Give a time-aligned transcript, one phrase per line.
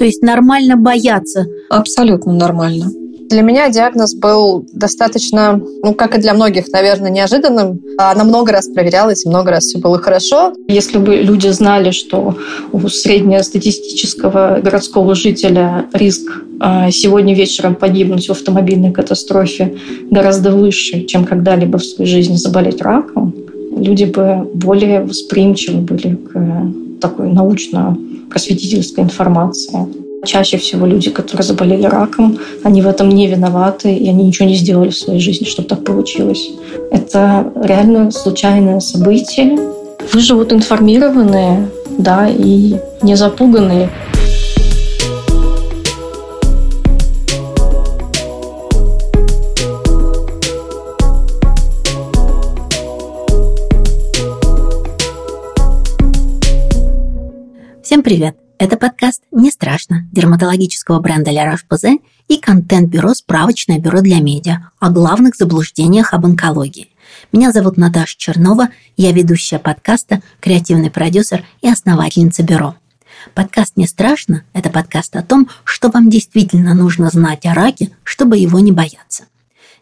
[0.00, 1.46] То есть нормально бояться?
[1.68, 2.86] Абсолютно нормально.
[3.28, 7.78] Для меня диагноз был достаточно, ну, как и для многих, наверное, неожиданным.
[7.98, 10.54] Она много раз проверялась, много раз все было хорошо.
[10.68, 12.34] Если бы люди знали, что
[12.72, 19.76] у среднестатистического городского жителя риск а, сегодня вечером погибнуть в автомобильной катастрофе
[20.10, 23.34] гораздо выше, чем когда-либо в своей жизни заболеть раком,
[23.76, 27.28] люди бы более восприимчивы были к такой
[28.30, 29.86] научно-просветительской информации.
[30.24, 34.54] Чаще всего люди, которые заболели раком, они в этом не виноваты, и они ничего не
[34.54, 36.50] сделали в своей жизни, чтобы так получилось.
[36.90, 39.58] Это реально случайное событие.
[40.12, 43.88] Выживут информированные, да, и не запуганные.
[57.90, 58.36] Всем привет!
[58.60, 64.90] Это подкаст «Не страшно» дерматологического бренда «Ля Рош-Позе» и контент-бюро «Справочное бюро для медиа» о
[64.90, 66.90] главных заблуждениях об онкологии.
[67.32, 72.76] Меня зовут Наташа Чернова, я ведущая подкаста, креативный продюсер и основательница бюро.
[73.34, 78.38] Подкаст «Не страшно»– это подкаст о том, что вам действительно нужно знать о раке, чтобы
[78.38, 79.24] его не бояться.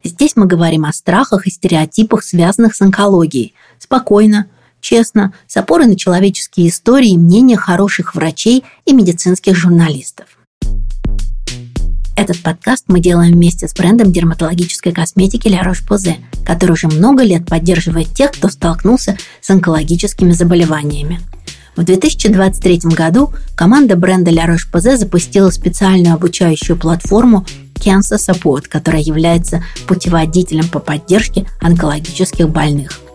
[0.03, 3.53] Здесь мы говорим о страхах и стереотипах, связанных с онкологией.
[3.79, 4.47] Спокойно,
[4.81, 10.27] честно, с опорой на человеческие истории и мнения хороших врачей и медицинских журналистов.
[12.17, 17.47] Этот подкаст мы делаем вместе с брендом дерматологической косметики La Roche-Posay, который уже много лет
[17.47, 21.21] поддерживает тех, кто столкнулся с онкологическими заболеваниями.
[21.77, 29.63] В 2023 году команда бренда La Roche-Posay запустила специальную обучающую платформу Cancer Support, которая является
[29.87, 33.01] путеводителем по поддержке онкологических больных–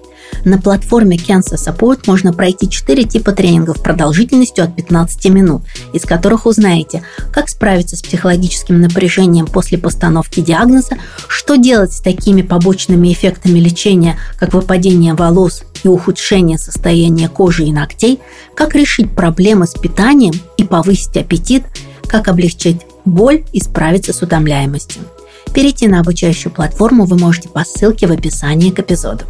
[0.46, 6.46] на платформе Cancer Support можно пройти 4 типа тренингов продолжительностью от 15 минут, из которых
[6.46, 13.60] узнаете, как справиться с психологическим напряжением после постановки диагноза, что делать с такими побочными эффектами
[13.60, 18.20] лечения, как выпадение волос и ухудшение состояния кожи и ногтей,
[18.56, 21.64] как решить проблемы с питанием и повысить аппетит,
[22.08, 25.02] как облегчить боль и справиться с утомляемостью.
[25.54, 29.26] Перейти на обучающую платформу вы можете по ссылке в описании к эпизоду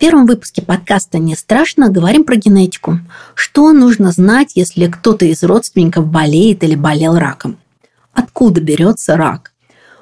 [0.00, 2.98] первом выпуске подкаста «Не страшно» говорим про генетику.
[3.34, 7.58] Что нужно знать, если кто-то из родственников болеет или болел раком?
[8.14, 9.52] Откуда берется рак?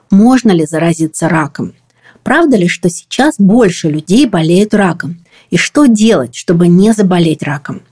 [0.08, 1.74] Можно ли заразиться раком?
[2.22, 5.18] Правда ли, что сейчас больше людей болеют раком?
[5.50, 7.82] И что делать, чтобы не заболеть раком?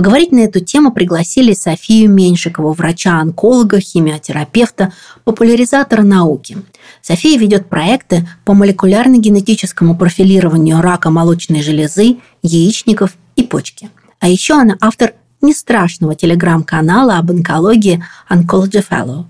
[0.00, 4.94] Поговорить на эту тему пригласили Софию Меньшикову, врача-онколога, химиотерапевта,
[5.24, 6.56] популяризатора науки.
[7.02, 13.90] София ведет проекты по молекулярно-генетическому профилированию рака молочной железы, яичников и почки.
[14.20, 15.12] А еще она автор
[15.42, 19.24] нестрашного телеграм-канала об онкологии Oncology Fellow.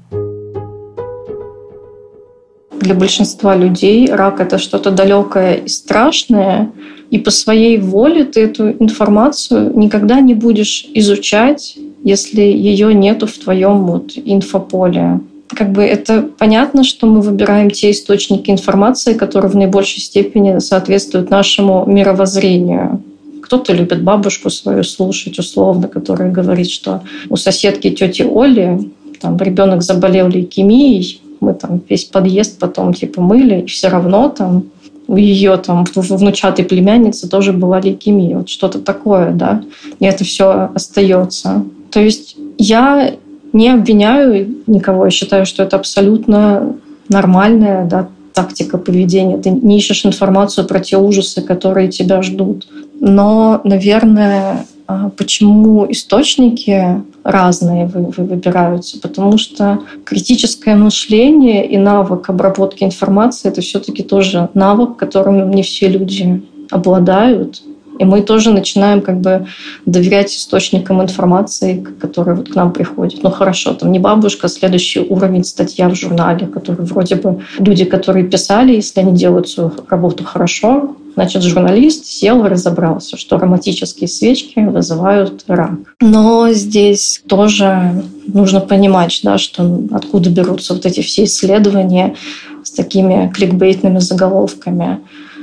[2.79, 6.71] Для большинства людей рак– это что-то далекое и страшное,
[7.11, 13.37] и по своей воле ты эту информацию никогда не будешь изучать, если ее нету в
[13.37, 15.21] твоем вот инфополе.
[15.49, 21.29] Как бы это понятно, что мы выбираем те источники информации, которые в наибольшей степени соответствуют
[21.29, 23.03] нашему мировоззрению.
[23.43, 29.83] Кто-то любит бабушку свою слушать условно, которая говорит, что у соседки тети Оли там ребенок
[29.83, 34.65] заболел лейкемией, мы там весь подъезд потом типа мыли, и все равно там
[35.11, 39.61] у ее там внучатой племянницы тоже была лейкемия, вот что-то такое, да,
[39.99, 41.65] и это все остается.
[41.91, 43.15] То есть я
[43.53, 46.77] не обвиняю никого, я считаю, что это абсолютно
[47.09, 49.37] нормальная да, тактика поведения.
[49.39, 52.69] Ты не ищешь информацию про те ужасы, которые тебя ждут.
[53.01, 59.01] Но, наверное, а почему источники разные вы, вы выбираются?
[59.01, 65.89] Потому что критическое мышление и навык обработки информации это все-таки тоже навык, которым не все
[65.89, 67.63] люди обладают.
[67.99, 69.47] И мы тоже начинаем как бы
[69.85, 73.23] доверять источникам информации, которые вот к нам приходят.
[73.23, 78.25] Ну хорошо, там не бабушка, следующий уровень статья в журнале, который вроде бы люди, которые
[78.25, 84.61] писали, если они делают свою работу хорошо, Значит, журналист сел и разобрался, что ароматические свечки
[84.61, 85.95] вызывают рак.
[86.01, 92.15] Но здесь тоже нужно понимать, да, что откуда берутся вот эти все исследования
[92.63, 95.01] с такими кликбейтными заголовками,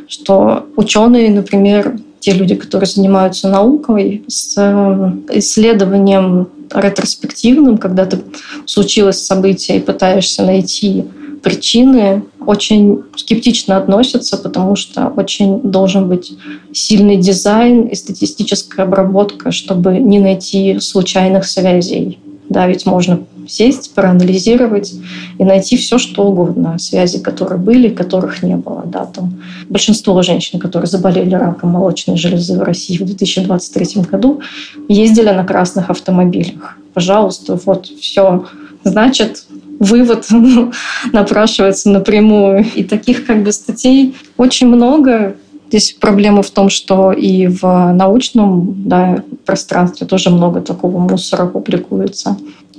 [0.07, 8.19] что ученые, например, те люди, которые занимаются наукой, с э, исследованием ретроспективным, когда ты
[8.65, 11.05] случилось событие и пытаешься найти
[11.47, 16.33] причины очень скептично относятся, потому что очень должен быть
[16.73, 22.19] сильный дизайн и статистическая обработка, чтобы не найти случайных связей.
[22.49, 24.93] Да, ведь можно сесть, проанализировать
[25.37, 28.83] и найти все, что угодно, связи, которые были, которых не было.
[28.85, 34.41] Да, там большинство женщин, которые заболели раком молочной железы в России в 2023 году,
[34.89, 36.77] ездили на красных автомобилях.
[36.93, 38.45] Пожалуйста, вот все.
[38.83, 39.46] Значит,
[39.79, 40.27] вывод
[41.13, 42.65] напрашивается напрямую.
[42.75, 45.35] И таких как бы статей очень много.
[45.67, 52.37] Здесь проблема в том, что и в научном да, пространстве тоже много такого мусора публикуется.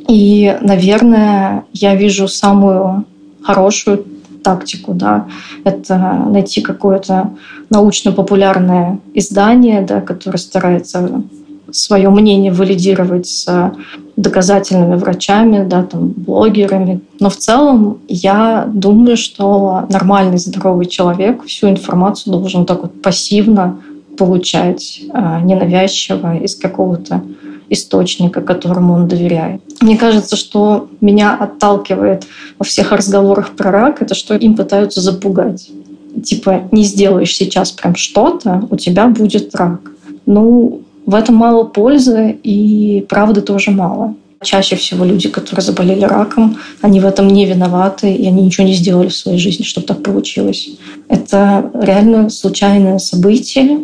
[0.09, 3.05] И, наверное, я вижу самую
[3.43, 4.07] хорошую
[4.43, 5.27] тактику, да,
[5.65, 5.99] это
[6.29, 7.35] найти какое-то
[7.69, 11.23] научно-популярное издание, да, которое старается
[11.71, 13.73] свое мнение валидировать с
[14.19, 17.01] доказательными врачами, да, там, блогерами.
[17.21, 23.79] Но в целом я думаю, что нормальный здоровый человек всю информацию должен так вот пассивно
[24.17, 27.23] получать, а, ненавязчиво из какого-то
[27.69, 29.63] источника, которому он доверяет.
[29.81, 32.27] Мне кажется, что меня отталкивает
[32.59, 35.71] во всех разговорах про рак, это что им пытаются запугать.
[36.25, 39.81] Типа, не сделаешь сейчас прям что-то, у тебя будет рак.
[40.27, 44.15] Ну, в этом мало пользы и правды тоже мало.
[44.43, 48.75] Чаще всего люди, которые заболели раком, они в этом не виноваты, и они ничего не
[48.75, 50.69] сделали в своей жизни, чтобы так получилось.
[51.09, 53.81] Это реально случайное событие,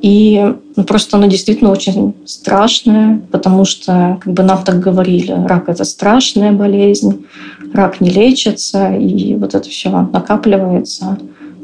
[0.00, 5.68] и ну, просто оно действительно очень страшное, потому что как бы нам так говорили, рак
[5.68, 7.24] это страшная болезнь,
[7.72, 11.18] рак не лечится, и вот это все накапливается.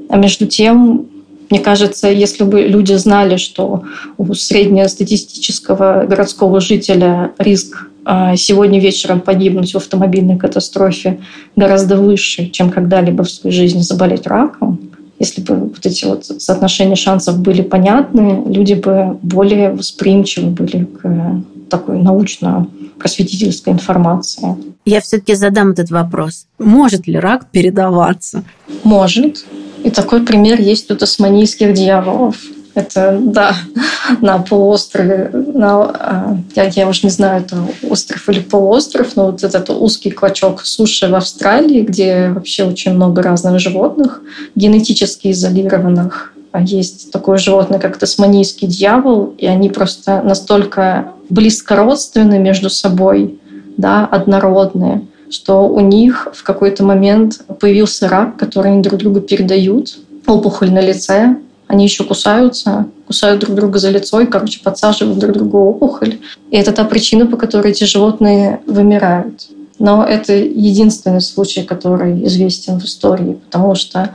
[0.08, 1.08] А между тем
[1.50, 3.82] мне кажется, если бы люди знали, что
[4.18, 11.20] у среднестатистического городского жителя риск а, сегодня вечером погибнуть в автомобильной катастрофе
[11.56, 14.80] гораздо выше, чем когда-либо в своей жизни заболеть раком,
[15.18, 21.42] если бы вот эти вот соотношения шансов были понятны, люди бы более восприимчивы были к
[21.68, 24.56] такой научно-просветительской информации.
[24.86, 26.46] Я все-таки задам этот вопрос.
[26.58, 28.44] Может ли рак передаваться?
[28.82, 29.44] Может.
[29.84, 32.36] И такой пример есть у тасманийских дьяволов.
[32.74, 33.56] Это, да,
[34.20, 37.56] на полуострове, на, а, я, я уже не знаю, это
[37.88, 43.22] остров или полуостров, но вот этот узкий клочок суши в Австралии, где вообще очень много
[43.22, 44.22] разных животных,
[44.54, 46.32] генетически изолированных.
[46.52, 53.38] А есть такое животное, как тасманийский дьявол, и они просто настолько близко родственны между собой,
[53.76, 59.98] да, однородные, что у них в какой-то момент появился рак, который они друг другу передают,
[60.26, 61.36] опухоль на лице,
[61.66, 66.18] они еще кусаются, кусают друг друга за лицо и, короче, подсаживают друг другу опухоль.
[66.50, 69.46] И это та причина, по которой эти животные вымирают.
[69.78, 74.10] Но это единственный случай, который известен в истории, потому что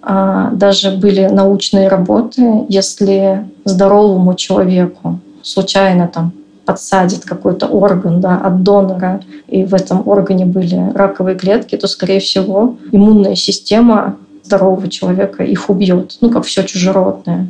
[0.00, 6.32] а, даже были научные работы, если здоровому человеку случайно там
[6.64, 12.20] подсадит какой-то орган да, от донора, и в этом органе были раковые клетки, то, скорее
[12.20, 17.48] всего, иммунная система здорового человека их убьет, ну, как все чужеродное.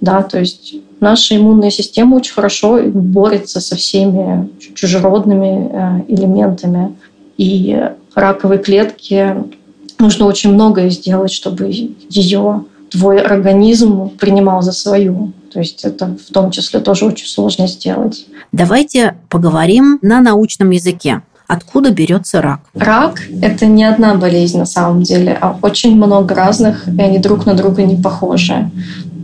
[0.00, 6.94] Да, то есть наша иммунная система очень хорошо борется со всеми чужеродными э, элементами.
[7.36, 9.34] И раковые клетки
[9.98, 15.32] нужно очень многое сделать, чтобы ее твой организм принимал за свою.
[15.54, 18.26] То есть это в том числе тоже очень сложно сделать.
[18.50, 21.22] Давайте поговорим на научном языке.
[21.46, 22.60] Откуда берется рак?
[22.74, 27.46] Рак– это не одна болезнь на самом деле, а очень много разных, и они друг
[27.46, 28.68] на друга не похожи.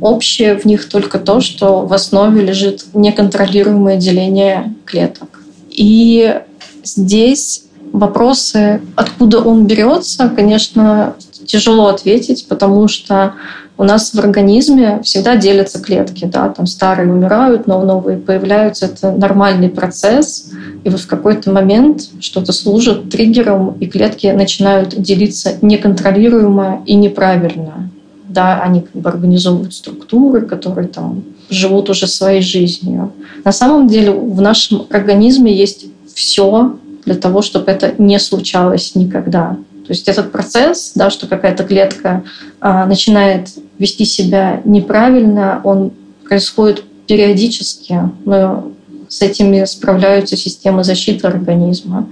[0.01, 5.43] Общее в них только то, что в основе лежит неконтролируемое деление клеток.
[5.69, 6.41] И
[6.85, 13.35] здесь вопросы, откуда он берется, конечно, тяжело ответить, потому что
[13.81, 18.85] у нас в организме всегда делятся клетки, да, там старые умирают, но новые появляются.
[18.85, 20.51] Это нормальный процесс.
[20.85, 27.89] И вот в какой-то момент что-то служит триггером, и клетки начинают делиться неконтролируемо и неправильно.
[28.29, 33.13] Да, они как бы организовывают структуры, которые там живут уже своей жизнью.
[33.45, 39.57] На самом деле в нашем организме есть все для того, чтобы это не случалось никогда.
[39.91, 42.23] То есть этот процесс, да, что какая-то клетка
[42.61, 45.91] а, начинает вести себя неправильно, он
[46.29, 48.71] происходит периодически, но
[49.09, 52.07] с этими справляются системы защиты организма.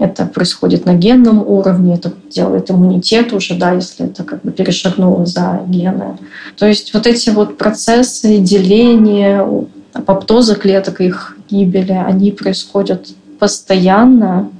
[0.00, 5.24] Это происходит на генном уровне, это делает иммунитет уже, да, если это как бы перешагнуло
[5.24, 6.18] за гены.
[6.58, 9.46] То есть вот эти вот процессы деления,
[9.92, 13.06] апоптоза клеток, их гибели, они происходят
[13.38, 14.50] постоянно.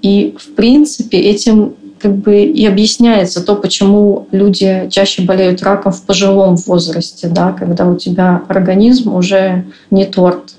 [0.00, 6.02] И, в принципе, этим как бы и объясняется то, почему люди чаще болеют раком в
[6.02, 10.54] пожилом возрасте, да, когда у тебя организм уже не торт.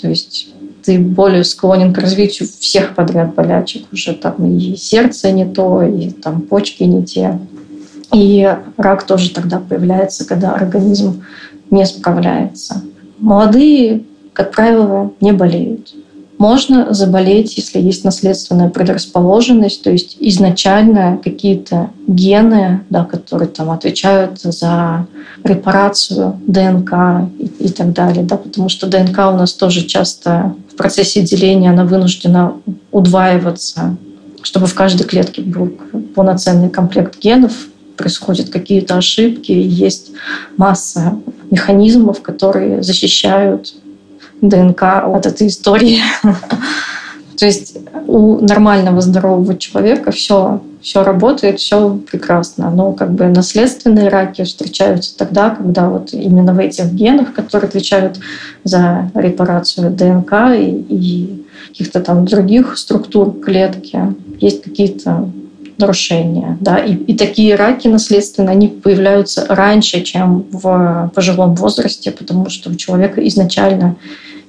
[0.00, 0.48] То есть
[0.84, 3.86] ты более склонен к развитию всех подряд болячек.
[3.92, 7.38] Уже там и сердце не то, и там почки не те.
[8.12, 11.24] И рак тоже тогда появляется, когда организм
[11.70, 12.82] не справляется.
[13.18, 15.94] Молодые, как правило, не болеют.
[16.38, 24.40] Можно заболеть, если есть наследственная предрасположенность, то есть изначально какие-то гены, да, которые там отвечают
[24.40, 25.06] за
[25.44, 30.76] репарацию ДНК и, и так далее, да, потому что ДНК у нас тоже часто в
[30.76, 32.54] процессе деления она вынуждена
[32.90, 33.96] удваиваться,
[34.42, 35.72] чтобы в каждой клетке был
[36.14, 37.52] полноценный комплект генов,
[37.96, 40.10] происходят какие-то ошибки, есть
[40.56, 41.16] масса
[41.50, 43.74] механизмов, которые защищают
[44.40, 46.00] ДНК от этой истории.
[47.38, 47.76] То есть
[48.06, 52.70] у нормального здорового человека все, все работает, все прекрасно.
[52.70, 58.20] Но как бы наследственные раки встречаются тогда, когда вот именно в этих генах, которые отвечают
[58.62, 65.28] за репарацию ДНК и, и каких-то там других структур клетки, есть какие-то
[65.78, 66.56] нарушения.
[66.60, 66.78] Да?
[66.78, 72.74] И, и такие раки наследственные, они появляются раньше, чем в пожилом возрасте, потому что у
[72.74, 73.96] человека изначально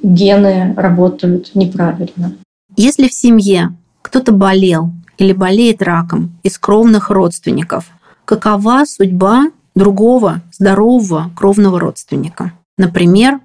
[0.04, 2.36] гены работают неправильно.
[2.76, 7.86] Если в семье кто-то болел или болеет раком из кровных родственников,
[8.26, 12.52] какова судьба другого здорового кровного родственника?
[12.78, 13.40] Например,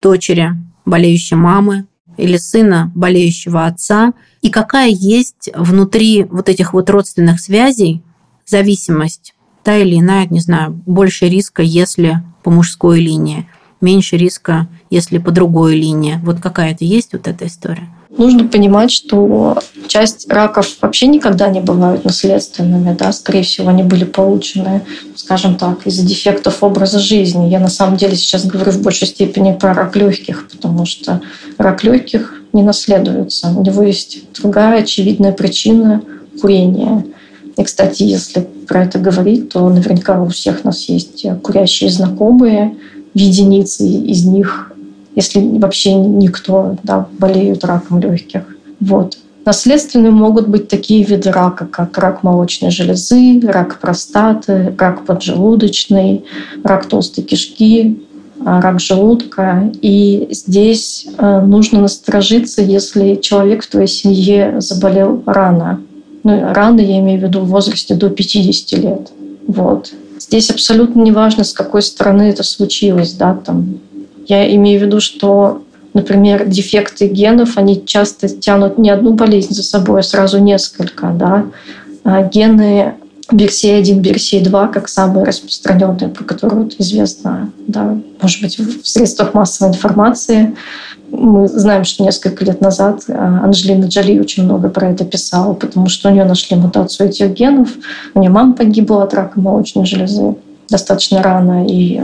[0.00, 0.50] дочери
[0.84, 4.12] болеющей мамы или сына болеющего отца,
[4.46, 8.00] и какая есть внутри вот этих вот родственных связей
[8.46, 9.34] зависимость,
[9.64, 13.48] та или иная, не знаю, больше риска, если по мужской линии,
[13.80, 16.20] меньше риска, если по другой линии.
[16.22, 17.88] Вот какая-то есть вот эта история?
[18.16, 24.04] Нужно понимать, что часть раков вообще никогда не бывают наследственными, да, скорее всего, они были
[24.04, 24.82] получены,
[25.16, 27.50] скажем так, из-за дефектов образа жизни.
[27.50, 31.20] Я на самом деле сейчас говорю в большей степени про рак легких, потому что
[31.58, 33.52] рак легких не наследуется.
[33.56, 36.02] У него есть другая очевидная причина
[36.40, 37.04] курения.
[37.56, 42.76] И, кстати, если про это говорить, то наверняка у всех нас есть курящие знакомые,
[43.14, 44.72] единицы из них
[45.16, 48.42] если вообще никто да, болеют раком легких.
[48.78, 49.18] Вот.
[49.46, 56.24] Наследственными могут быть такие виды рака, как рак молочной железы, рак простаты, рак поджелудочный,
[56.62, 58.05] рак толстой кишки,
[58.44, 59.70] рак желудка.
[59.82, 65.80] И здесь э, нужно насторожиться, если человек в твоей семье заболел рано.
[66.22, 69.12] Ну, рано я имею в виду в возрасте до 50 лет.
[69.46, 69.92] Вот.
[70.18, 73.78] Здесь абсолютно не важно, с какой стороны это случилось, да, там
[74.26, 75.62] я имею в виду, что,
[75.94, 81.08] например, дефекты генов, они часто тянут не одну болезнь за собой, а сразу несколько.
[81.10, 81.46] Да?
[83.28, 89.34] А гены BRCA1, BRCA2 как самые распространенные, про которые известно, да, может быть, в средствах
[89.34, 90.54] массовой информации.
[91.10, 95.88] Мы знаем, что несколько лет назад а, Анджелина Джоли очень много про это писала, потому
[95.88, 97.70] что у нее нашли мутацию этих генов.
[98.14, 100.36] У нее мама погибла от рака молочной железы
[100.68, 102.02] достаточно рано, и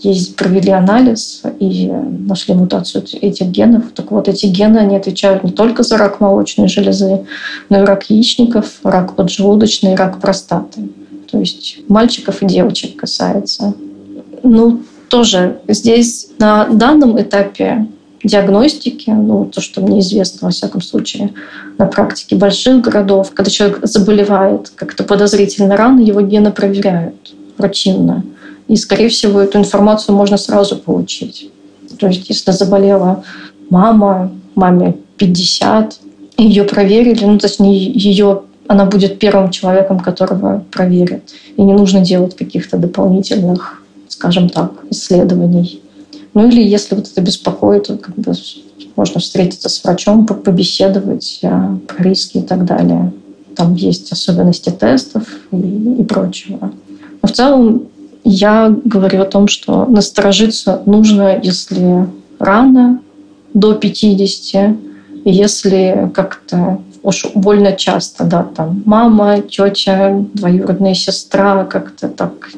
[0.00, 3.84] есть, провели анализ и нашли мутацию этих генов.
[3.94, 7.26] Так вот, эти гены, они отвечают не только за рак молочной железы,
[7.68, 10.88] но и рак яичников, рак поджелудочной, рак простаты.
[11.30, 13.74] То есть мальчиков и девочек касается.
[14.42, 17.86] Ну, тоже здесь на данном этапе
[18.22, 21.32] диагностики, ну, то, что мне известно, во всяком случае,
[21.78, 28.24] на практике больших городов, когда человек заболевает как-то подозрительно рано, его гены проверяют рутинно.
[28.68, 31.50] И, скорее всего, эту информацию можно сразу получить.
[31.98, 33.24] То есть, если заболела
[33.70, 35.98] мама, маме 50,
[36.38, 41.22] ее проверили, ну, точнее, ее она будет первым человеком, которого проверят.
[41.56, 45.80] И не нужно делать каких-то дополнительных, скажем так, исследований.
[46.34, 48.32] Ну или если вот это беспокоит, как бы
[48.96, 53.12] можно встретиться с врачом, побеседовать а, про риски и так далее.
[53.54, 55.56] Там есть особенности тестов и,
[56.00, 56.72] и прочего.
[57.22, 57.84] Но в целом
[58.28, 62.08] я говорю о том, что насторожиться нужно, если
[62.40, 63.00] рано,
[63.54, 64.76] до 50,
[65.24, 72.50] если как-то уж больно часто, да, там мама, тетя, двоюродная сестра, как-то так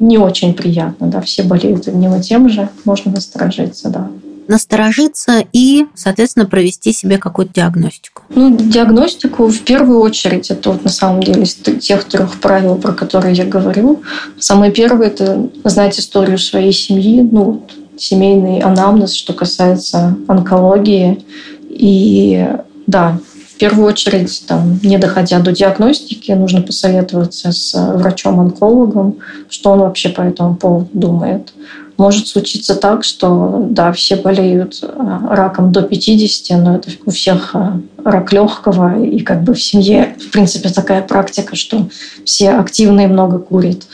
[0.00, 4.08] не очень приятно, да, все болеют одним и тем же, можно насторожиться, да
[4.48, 8.22] насторожиться и, соответственно, провести себе какую-то диагностику?
[8.30, 12.92] Ну, диагностику в первую очередь, это вот на самом деле из тех трех правил, про
[12.92, 14.02] которые я говорю.
[14.38, 21.24] Самое первое– это знать историю своей семьи, ну, семейный анамнез, что касается онкологии.
[21.68, 22.48] И
[22.86, 23.18] да,
[23.62, 30.20] первую очередь, там, не доходя до диагностики, нужно посоветоваться с врачом-онкологом, что он вообще по
[30.20, 31.52] этому поводу думает.
[31.96, 34.88] Может случиться так, что, да, все болеют э,
[35.30, 40.16] раком до 50, но это у всех э, рак легкого, и как бы в семье,
[40.18, 41.88] в принципе, такая практика, что
[42.24, 43.86] все активно и много курят.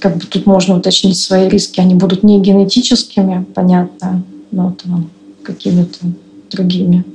[0.00, 5.08] Как бы тут можно уточнить свои риски, они будут не генетическими, понятно, но там
[5.42, 5.98] какими-то
[6.50, 7.06] другими.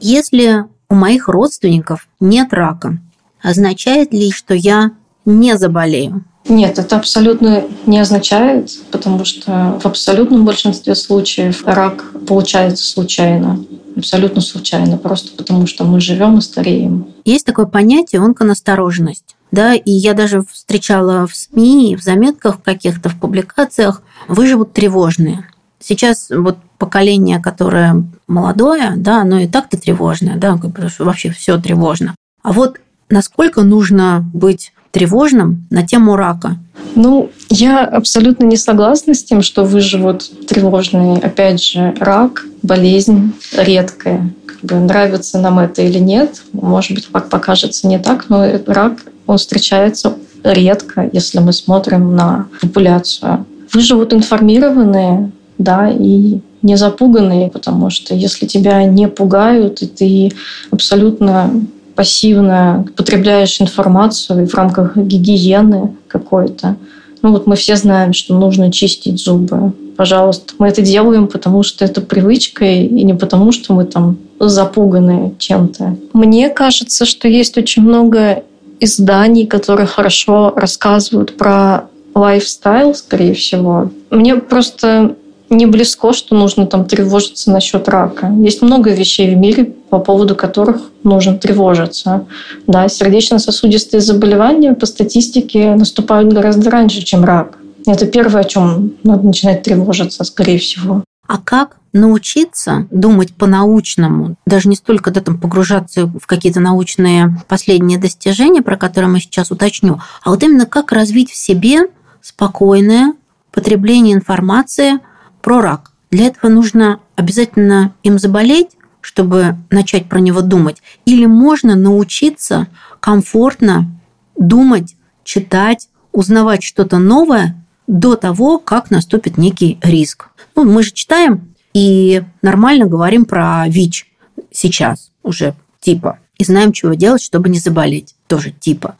[0.00, 2.98] Если у моих родственников нет рака,
[3.42, 4.90] означает ли, что я
[5.24, 6.22] не заболею?
[6.46, 13.64] Нет, это абсолютно не означает, потому что в абсолютном большинстве случаев рак получается случайно.
[13.96, 17.06] Абсолютно случайно, просто потому что мы живем и стареем.
[17.24, 19.34] Есть такое понятие онконастороженность.
[19.50, 25.46] Да, и я даже встречала в СМИ, в заметках каких-то, в публикациях, выживут тревожные.
[25.78, 31.56] Сейчас вот поколение, которое молодое, да, оно и так-то тревожное, да, потому что вообще все
[31.56, 32.16] тревожно.
[32.42, 36.56] А вот насколько нужно быть тревожным на тему рака?
[36.96, 41.18] Ну, я абсолютно не согласна с тем, что выживут тревожные.
[41.18, 44.28] Опять же, рак, болезнь редкая.
[44.44, 49.38] Как бы нравится нам это или нет, может быть, покажется не так, но рак, он
[49.38, 53.46] встречается редко, если мы смотрим на популяцию.
[53.72, 60.32] Выживут информированные, да, и не запуганные, потому что если тебя не пугают, и ты
[60.70, 61.50] абсолютно
[61.94, 66.76] пассивно потребляешь информацию в рамках гигиены какой-то.
[67.20, 69.72] Ну вот мы все знаем, что нужно чистить зубы.
[69.96, 75.34] Пожалуйста, мы это делаем, потому что это привычка, и не потому, что мы там запуганы
[75.38, 75.96] чем-то.
[76.12, 78.42] Мне кажется, что есть очень много
[78.80, 83.90] изданий, которые хорошо рассказывают про лайфстайл, скорее всего.
[84.10, 85.14] Мне просто
[85.52, 88.28] не близко, что нужно там тревожиться насчет рака.
[88.38, 92.26] Есть много вещей в мире, по поводу которых нужно тревожиться.
[92.66, 97.58] Да, сердечно-сосудистые заболевания по статистике наступают гораздо раньше, чем рак.
[97.86, 101.04] Это первое, о чем надо начинать тревожиться, скорее всего.
[101.26, 107.98] А как научиться думать по-научному, даже не столько да, там, погружаться в какие-то научные последние
[107.98, 111.82] достижения, про которые мы сейчас уточню, а вот именно как развить в себе
[112.22, 113.14] спокойное
[113.52, 115.00] потребление информации–
[115.42, 115.92] про рак.
[116.10, 120.82] Для этого нужно обязательно им заболеть, чтобы начать про него думать?
[121.04, 122.68] Или можно научиться
[123.00, 123.90] комфортно
[124.36, 130.28] думать, читать, узнавать что-то новое до того, как наступит некий риск?
[130.54, 134.06] Ну, мы же читаем и нормально говорим про ВИЧ
[134.50, 136.18] сейчас уже типа.
[136.38, 138.14] И знаем, чего делать, чтобы не заболеть.
[138.26, 138.96] Тоже типа.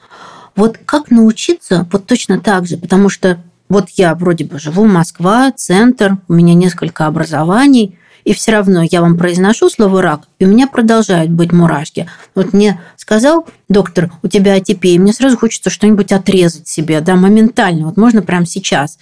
[0.54, 2.76] Вот как научиться вот точно так же?
[2.76, 8.52] Потому что вот я вроде бы живу Москва, центр, у меня несколько образований, и все
[8.52, 12.06] равно я вам произношу слово рак, и у меня продолжают быть мурашки.
[12.34, 17.16] Вот мне сказал доктор, у тебя атипия, и мне сразу хочется что-нибудь отрезать себе, да,
[17.16, 18.98] моментально, вот можно прямо сейчас.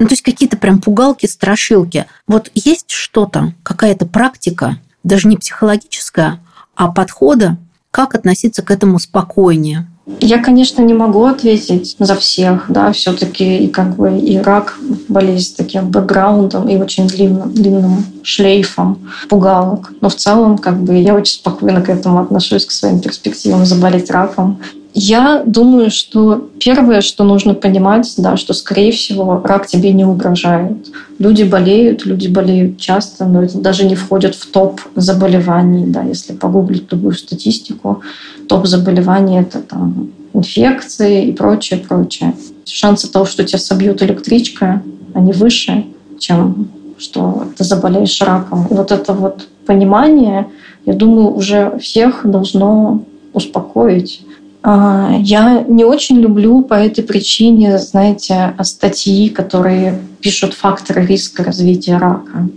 [0.00, 2.06] Ну, то есть какие-то прям пугалки, страшилки.
[2.26, 6.40] Вот есть что-то, какая-то практика, даже не психологическая,
[6.74, 7.58] а подхода,
[7.90, 9.86] как относиться к этому спокойнее.
[10.20, 15.54] Я, конечно, не могу ответить за всех, да, все-таки и как бы и рак болезнь
[15.56, 18.98] таким бэкграундом и очень длинным, длинным шлейфом
[19.30, 19.92] пугалок.
[20.02, 24.10] Но в целом, как бы, я очень спокойно к этому отношусь, к своим перспективам заболеть
[24.10, 24.58] раком.
[24.96, 30.88] Я думаю, что первое, что нужно понимать, да, что, скорее всего, рак тебе не угрожает.
[31.18, 35.86] Люди болеют, люди болеют часто, но это даже не входит в топ заболеваний.
[35.86, 38.02] Да, если погуглить любую статистику,
[38.48, 42.34] топ заболеваний— это там, инфекции и прочее, прочее.
[42.64, 44.80] Шансы того, что тебя собьет электричка,
[45.12, 45.86] они выше,
[46.20, 48.66] чем что ты заболеешь раком.
[48.70, 50.46] И вот это вот понимание,
[50.86, 53.02] я думаю, уже всех должно
[53.32, 54.22] успокоить.
[54.66, 61.98] А, я не очень люблю по этой причине, знаете, статьи, которые пишут факторы риска развития
[61.98, 62.48] рака.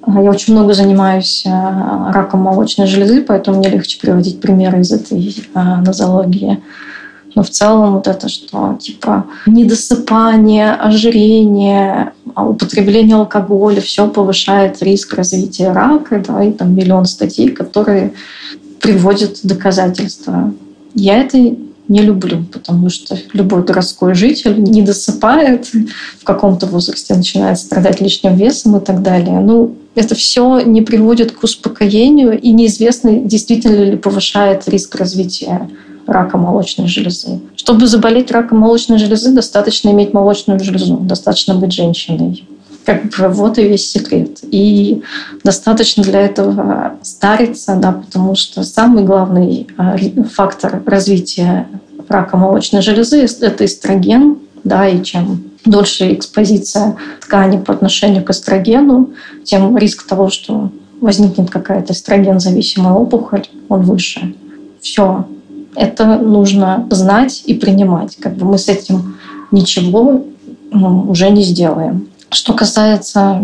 [0.00, 4.90] А, я очень много занимаюсь а, раком молочной железы, поэтому мне легче приводить примеры из
[4.90, 6.62] этой нозологии.
[7.34, 15.72] Но в целом вот это что, типа недосыпание, ожирение, употребление алкоголя, все повышает риск развития
[15.72, 18.14] рака, да, и там миллион статей, которые
[18.80, 20.54] приводят доказательства
[20.94, 21.38] я это
[21.86, 25.70] не люблю, потому что любой городской житель не досыпает,
[26.20, 29.40] в каком-то возрасте начинает страдать лишним весом и так далее.
[29.40, 35.68] Ну, это все не приводит к успокоению, и неизвестно, действительно ли повышает риск развития
[36.06, 37.40] рака молочной железы.
[37.56, 42.44] Чтобы заболеть раком молочной железы, достаточно иметь молочную железу, достаточно быть женщиной.
[42.84, 44.40] Как бы вот и весь секрет.
[44.50, 45.02] И
[45.44, 49.96] достаточно для этого стариться, да, потому что самый главный а,
[50.32, 51.68] фактор развития
[52.08, 59.10] рака молочной железы– это эстроген, да, и чем дольше экспозиция ткани по отношению к эстрогену,
[59.44, 64.34] тем риск того, что возникнет какая-то эстроген-зависимая опухоль, он выше.
[64.80, 65.26] Все.
[65.74, 68.16] Это нужно знать и принимать.
[68.16, 69.16] Как бы мы с этим
[69.50, 70.24] ничего
[70.70, 72.08] ну, уже не сделаем.
[72.30, 73.40] Что касается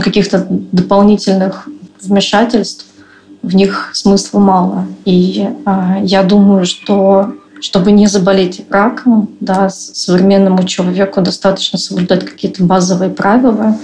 [0.00, 1.68] каких-то дополнительных
[2.00, 2.86] вмешательств,
[3.42, 4.86] в них смысла мало.
[5.04, 12.64] И э, я думаю, что чтобы не заболеть раком, да, современному человеку достаточно соблюдать какие-то
[12.64, 13.78] базовые правила.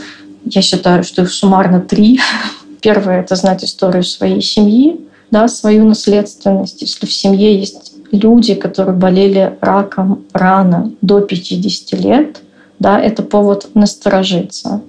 [0.45, 2.21] Я считаю, что их суммарно три.
[2.81, 6.83] Первое— это знать историю своей семьи, да, свою наследственность.
[6.83, 12.41] Если в семье есть люди, которые болели раком рано, до 50 лет,
[12.79, 14.83] да, это повод насторожиться.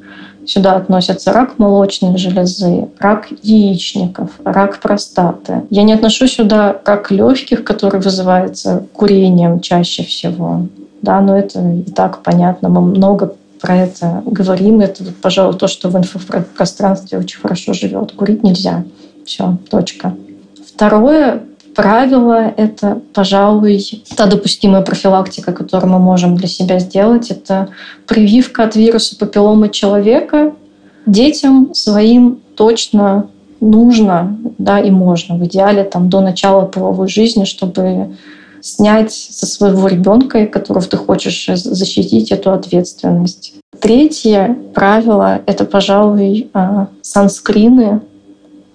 [0.46, 5.64] Сюда относятся рак молочной железы, рак яичников, рак простаты.
[5.70, 10.68] Я не отношу сюда рак легких, который вызывается курением чаще всего.
[11.02, 12.70] Да, но это и так понятно.
[12.70, 14.82] Мы много про это говорим.
[14.82, 18.14] Это, пожалуй, то, что в инфопространстве очень хорошо живет.
[18.14, 18.84] Курить нельзя.
[19.26, 20.16] Все, точка.
[20.66, 21.44] Второе
[21.82, 27.32] правило— это, пожалуй, та допустимая профилактика, которую мы можем для себя сделать.
[27.32, 27.70] Это
[28.06, 30.54] прививка от вируса папилломы человека
[31.06, 33.28] детям своим точно
[33.62, 35.36] нужно, да, и можно.
[35.36, 38.16] В идеале там до начала половой жизни, чтобы
[38.62, 43.54] снять со своего ребенка, которого ты хочешь защитить эту ответственность.
[43.80, 48.02] Третье правило— это, пожалуй, а, санскрины,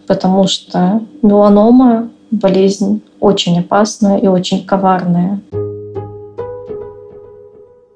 [0.07, 5.41] потому что меланома болезнь очень опасная и очень коварная.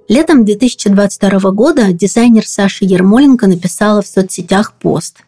[0.08, 5.18] Летом 2022 года дизайнер Саша Ермоленко написала в соцсетях пост.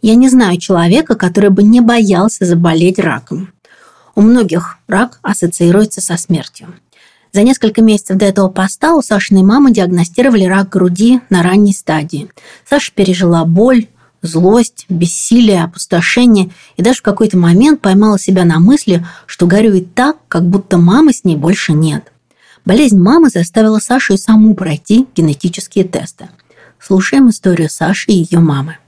[0.00, 3.50] «Я не знаю человека, который бы не боялся заболеть раком.
[4.14, 6.68] У многих рак ассоциируется со смертью.
[7.34, 12.30] За несколько месяцев до этого поста у Сашиной мамы диагностировали рак груди на ранней стадии.
[12.64, 13.88] Саша пережила боль,
[14.24, 20.16] злость, бессилие, опустошение и даже в какой-то момент поймала себя на мысли, что горюет так,
[20.28, 22.10] как будто мамы с ней больше нет.
[22.64, 26.28] Болезнь мамы заставила Сашу и саму пройти генетические тесты.
[26.80, 28.78] Слушаем историю Саши и ее мамы.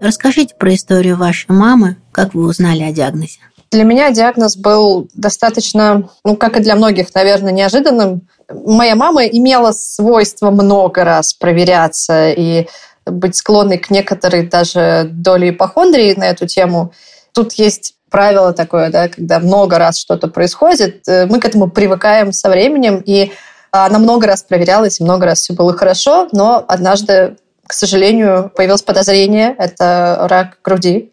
[0.00, 3.38] Расскажите про историю вашей мамы, как вы узнали о диагнозе.
[3.74, 9.72] Для меня диагноз был достаточно, ну, как и для многих, наверное, неожиданным моя мама имела
[9.72, 12.68] свойство много раз проверяться и
[13.04, 16.92] быть склонной к некоторой даже доли ипохондрии на эту тему.
[17.32, 22.32] Тут есть правило такое, да, когда много раз что-то происходит, э, мы к этому привыкаем
[22.32, 23.32] со временем, и
[23.72, 29.52] она много раз проверялась, много раз все было хорошо, но однажды, к сожалению, появилось подозрение,
[29.58, 31.10] это рак груди.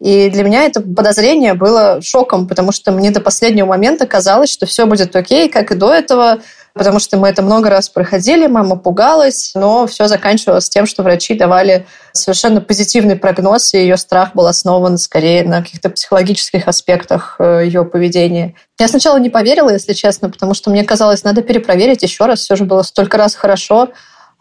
[0.00, 4.64] И для меня это подозрение было шоком, потому что мне до последнего момента казалось, что
[4.64, 6.38] все будет окей, как и до этого,
[6.72, 11.34] потому что мы это много раз проходили, мама пугалась, но все заканчивалось тем, что врачи
[11.34, 17.64] давали совершенно позитивный прогноз, и ее страх был основан скорее на каких-то психологических аспектах э,
[17.66, 18.54] ее поведения.
[18.78, 22.56] Я сначала не поверила, если честно, потому что мне казалось, надо перепроверить еще раз, все
[22.56, 23.90] же было столько раз хорошо.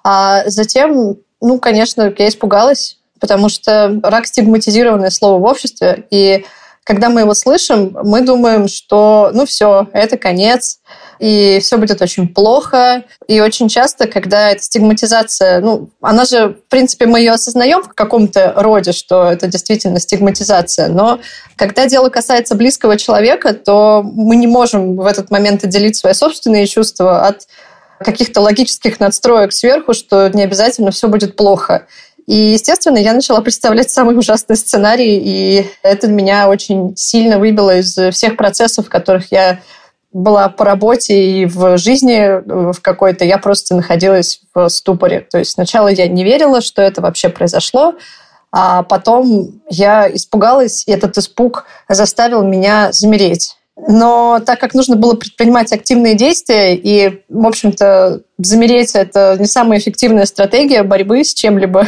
[0.06, 6.46] А затем, ну, конечно, я испугалась, потому что рак стигматизированное слово в обществе, и
[6.90, 10.80] когда мы его слышим, мы думаем, что ну все, это конец,
[11.20, 13.04] и все будет очень плохо.
[13.28, 17.94] И очень часто, когда эта стигматизация, ну, она же, в принципе, мы ее осознаем в
[17.94, 21.20] каком-то роде, что это действительно стигматизация, но
[21.56, 26.66] когда дело касается близкого человека, то мы не можем в этот момент отделить свои собственные
[26.66, 27.48] чувства от
[28.00, 31.86] каких-то логических надстроек сверху, что не обязательно все будет плохо.
[32.30, 37.98] И, естественно, я начала представлять самый ужасный сценарий, и это меня очень сильно выбило из
[38.13, 39.62] всех процессов, в которых я
[40.12, 45.22] была по работе и в жизни э, в какой-то, я просто находилась в ступоре.
[45.22, 47.96] То есть сначала я не верила, что это вообще произошло,
[48.52, 53.56] а потом я испугалась, и этот испуг заставил меня замереть.
[53.88, 59.80] Но так как нужно было предпринимать активные действия, и, в общем-то, замереть– это не самая
[59.80, 61.88] эффективная стратегия борьбы с чем-либо,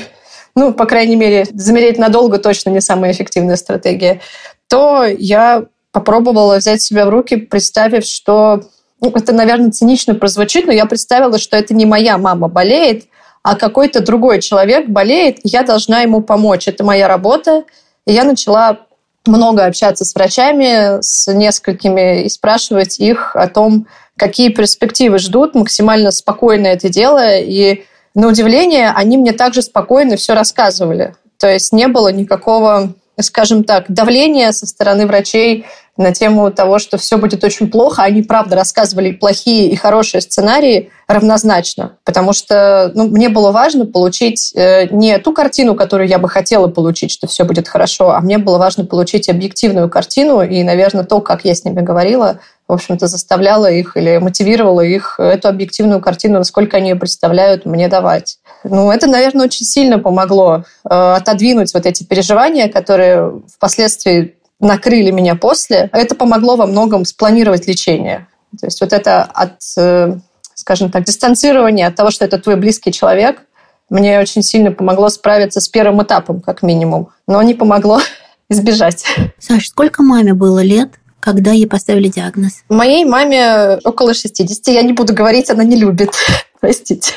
[0.55, 4.21] ну, по крайней мере, замереть надолго точно не самая эффективная стратегия,
[4.67, 8.63] то я попробовала взять себя в руки, представив, что
[9.01, 13.05] ну, это, наверное, цинично прозвучит, но я представила, что это не моя мама болеет,
[13.43, 16.67] а какой-то другой человек болеет, и я должна ему помочь.
[16.67, 17.63] Это моя работа.
[18.05, 18.77] И я начала
[19.25, 26.11] много общаться с врачами, с несколькими, и спрашивать их о том, какие перспективы ждут, максимально
[26.11, 27.41] спокойно это делая.
[27.41, 27.83] И
[28.13, 31.15] на удивление, они мне также спокойно все рассказывали.
[31.39, 35.65] То есть не было никакого, скажем так, давления со стороны врачей
[35.97, 38.03] на тему того, что все будет очень плохо.
[38.03, 44.53] Они, правда, рассказывали плохие и хорошие сценарии равнозначно, потому что ну, мне было важно получить
[44.55, 48.37] э, не ту картину, которую я бы хотела получить, что все будет хорошо, а мне
[48.37, 52.39] было важно получить объективную картину, и, наверное, то, как я с ними говорила,
[52.71, 57.89] в общем-то, заставляла их или мотивировала их эту объективную картину, насколько они ее представляют, мне
[57.89, 58.37] давать.
[58.63, 65.35] Ну, это, наверное, очень сильно помогло э, отодвинуть вот эти переживания, которые впоследствии накрыли меня
[65.35, 65.89] после.
[65.91, 68.27] Это помогло во многом спланировать лечение.
[68.57, 70.15] То есть вот это от, э,
[70.53, 73.41] скажем так, дистанцирования от того, что это твой близкий человек,
[73.89, 77.09] мне очень сильно помогло справиться с первым этапом, как минимум.
[77.27, 77.99] Но не помогло
[78.49, 79.03] избежать.
[79.39, 82.63] Саш, сколько маме было лет, когда ей поставили диагноз?
[82.69, 84.67] Моей маме около 60.
[84.67, 86.11] Я не буду говорить, она не любит.
[86.59, 87.13] Простите.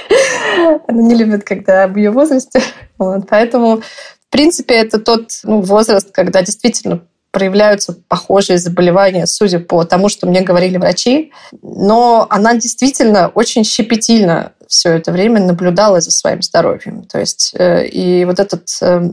[0.87, 2.63] Она не любит, когда в ее возрасте.
[2.99, 3.27] Вот.
[3.29, 10.09] Поэтому, в принципе, это тот ну, возраст, когда действительно проявляются похожие заболевания, судя по тому,
[10.09, 11.33] что мне говорили врачи.
[11.63, 17.03] Но она действительно очень щепетильно все это время наблюдала за своим здоровьем.
[17.05, 19.11] То есть э, и вот эта э,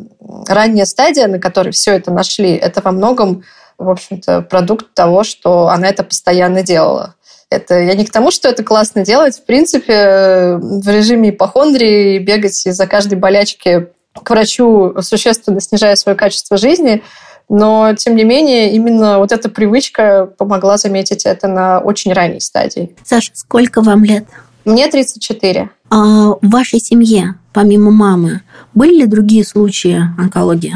[0.48, 3.44] ранняя стадия, на которой все это нашли, это во многом
[3.82, 7.16] в общем-то, продукт того, что она это постоянно делала.
[7.50, 9.38] Это я не к тому, что это классно делать.
[9.38, 16.58] В принципе, в режиме ипохондрии бегать из-за каждой болячки к врачу, существенно снижая свое качество
[16.58, 17.04] жизни,
[17.50, 22.96] но, тем не менее, именно вот эта привычка помогла заметить это на очень ранней стадии.
[23.04, 24.26] Саша, сколько вам лет?
[24.64, 25.70] Мне 34.
[25.90, 28.42] А в вашей семье, помимо мамы,
[28.74, 30.76] были ли другие случаи онкологии?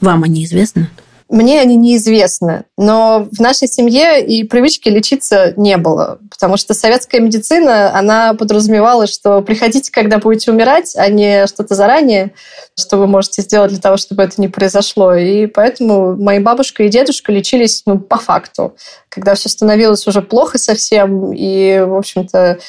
[0.00, 0.88] Вам они известны?
[1.28, 7.20] Мне они неизвестны, но в нашей семье и привычки лечиться не было, потому что советская
[7.20, 12.32] медицина, она подразумевала, что приходите, когда будете умирать, а не что-то заранее,
[12.78, 15.14] что вы можете сделать для того, чтобы это не произошло.
[15.14, 18.76] И поэтому мои бабушка и дедушка лечились ну, по факту,
[19.08, 22.60] когда все становилось уже плохо совсем, и, в общем-то,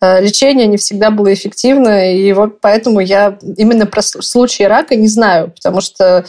[0.00, 5.08] э, лечение не всегда было эффективно, и вот поэтому я именно про случаи рака не
[5.08, 6.24] знаю, потому что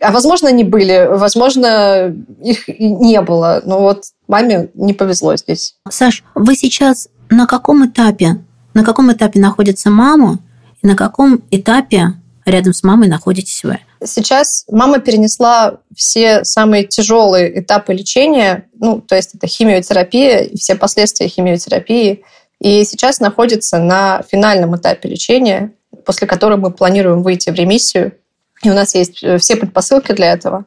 [0.00, 3.62] а возможно, они были, возможно, их и не было.
[3.64, 5.76] Но вот маме не повезло здесь.
[5.88, 8.42] Саш, вы сейчас на каком этапе?
[8.74, 10.38] На каком этапе находится мама?
[10.82, 12.14] И на каком этапе
[12.46, 13.78] рядом с мамой находитесь вы?
[14.02, 20.74] Сейчас мама перенесла все самые тяжелые этапы лечения, ну, то есть это химиотерапия и все
[20.74, 22.22] последствия химиотерапии.
[22.60, 25.72] И сейчас находится на финальном этапе лечения,
[26.06, 28.12] после которого мы планируем выйти в ремиссию.
[28.62, 30.64] И у нас есть э, все предпосылки для этого.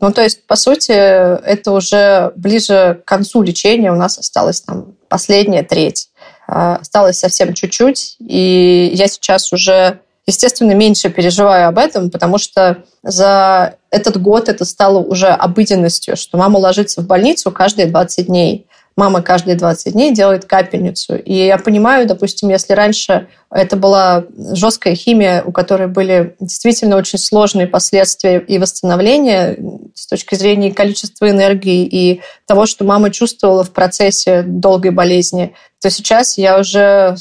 [0.00, 3.92] Ну, то есть, по сути, это уже ближе к концу лечения.
[3.92, 6.10] У нас осталась там последняя треть.
[6.48, 8.16] А, осталось совсем чуть-чуть.
[8.20, 14.64] И я сейчас уже, естественно, меньше переживаю об этом, потому что за этот год это
[14.64, 20.12] стало уже обыденностью, что мама ложится в больницу каждые 20 дней мама каждые 20 дней
[20.12, 21.16] делает капельницу.
[21.16, 27.18] И я понимаю, допустим, если раньше это была жесткая химия, у которой были действительно очень
[27.18, 29.58] сложные последствия и восстановления
[29.94, 35.90] с точки зрения количества энергии и того, что мама чувствовала в процессе долгой болезни, то
[35.90, 37.16] сейчас я уже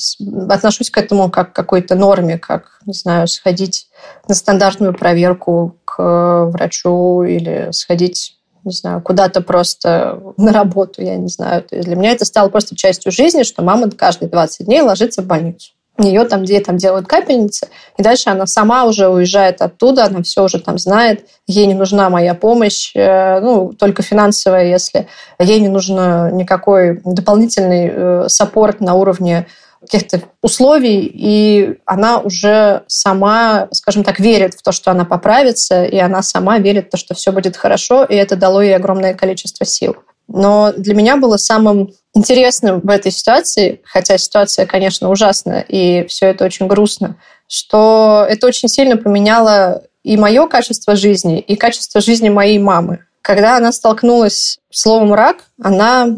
[0.49, 3.87] отношусь к этому как к какой-то норме, как, не знаю, сходить
[4.29, 11.29] на стандартную проверку к врачу или сходить не знаю, куда-то просто на работу, я не
[11.29, 11.63] знаю.
[11.63, 15.21] То есть для меня это стало просто частью жизни, что мама каждые 20 дней ложится
[15.21, 15.71] в больницу.
[15.97, 20.43] Ее там, где там делают капельницы, и дальше она сама уже уезжает оттуда, она все
[20.43, 25.07] уже там знает, ей не нужна моя помощь, э, ну, только финансовая, если
[25.39, 29.47] ей не нужен никакой дополнительный э, саппорт на уровне
[29.85, 35.97] каких-то условий, и она уже сама, скажем так, верит в то, что она поправится, и
[35.97, 39.65] она сама верит в то, что все будет хорошо, и это дало ей огромное количество
[39.65, 39.95] сил.
[40.27, 46.27] Но для меня было самым интересным в этой ситуации, хотя ситуация, конечно, ужасная, и все
[46.27, 47.17] это очень грустно,
[47.47, 52.99] что это очень сильно поменяло и мое качество жизни, и качество жизни моей мамы.
[53.21, 56.17] Когда она столкнулась с словом «рак», она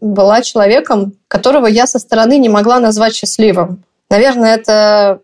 [0.00, 3.84] была человеком, которого я со стороны не могла назвать счастливым.
[4.10, 5.20] Наверное, это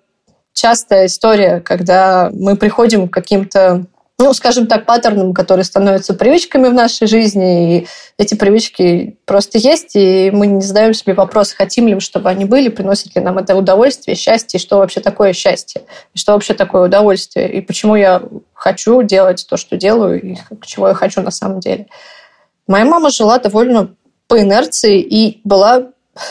[0.53, 3.87] частая история, когда мы приходим к каким-то,
[4.19, 7.87] ну, скажем так, паттернам, которые становятся привычками в нашей жизни, и
[8.19, 12.45] эти привычки просто есть, и мы не задаем себе вопрос, хотим ли мы, чтобы они
[12.45, 15.83] были, приносит ли нам это удовольствие, счастье, и что вообще такое счастье,
[16.15, 20.89] и что вообще такое удовольствие, и почему я хочу делать то, что делаю, и чего
[20.89, 21.87] я хочу на самом деле.
[22.67, 23.95] Моя мама жила довольно
[24.35, 25.91] по инерции и была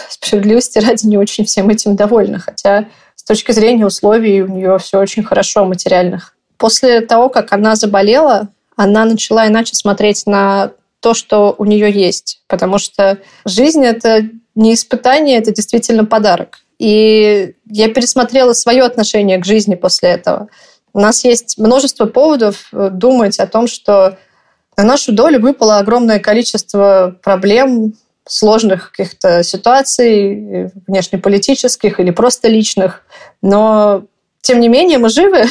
[0.10, 5.00] справедливости ради не очень всем этим довольна, хотя с точки зрения условий у нее все
[5.00, 6.36] очень хорошо материальных.
[6.58, 12.42] После того, как она заболела, она начала иначе смотреть на то, что у нее есть.
[12.50, 16.60] Потому что жизнь— это не испытание, это действительно подарок.
[16.80, 20.50] И я пересмотрела свое отношение к жизни после этого.
[20.92, 24.18] У нас есть множество поводов э, думать о том, что
[24.78, 27.94] на нашу долю выпало огромное количество проблем,
[28.26, 33.04] сложных каких-то ситуаций, внешнеполитических или просто личных.
[33.42, 34.06] Но,
[34.42, 35.46] тем не менее, мы живы.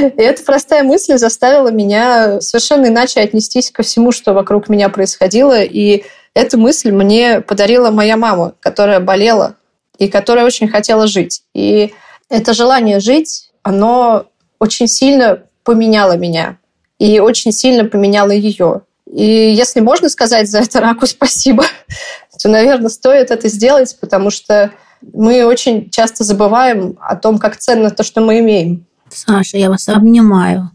[0.00, 5.62] И эта простая мысль заставила меня совершенно иначе отнестись ко всему, что вокруг меня происходило.
[5.62, 9.56] И эту мысль мне подарила моя мама, которая болела
[9.98, 11.42] и которая очень хотела жить.
[11.54, 11.94] И
[12.28, 14.26] это желание жить, оно
[14.58, 16.58] очень сильно поменяло меня
[16.98, 18.82] и очень сильно поменяло ее.
[19.10, 21.64] И если можно сказать за это раку спасибо,
[22.42, 24.72] то, наверное, стоит это сделать, потому что
[25.12, 28.86] мы очень часто забываем о том, как ценно то, что мы имеем.
[29.10, 30.70] Саша, я вас обнимаю.